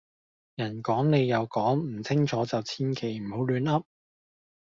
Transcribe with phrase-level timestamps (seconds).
[0.55, 3.83] 人講你又講唔清楚就千祈唔好亂噏